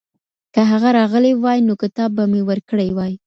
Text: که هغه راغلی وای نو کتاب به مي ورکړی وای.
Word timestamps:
که 0.53 0.61
هغه 0.71 0.89
راغلی 0.97 1.31
وای 1.43 1.59
نو 1.67 1.73
کتاب 1.83 2.09
به 2.17 2.23
مي 2.31 2.41
ورکړی 2.49 2.89
وای. 2.93 3.13